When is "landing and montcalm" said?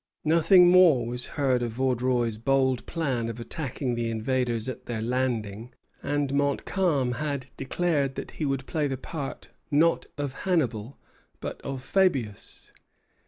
4.99-7.11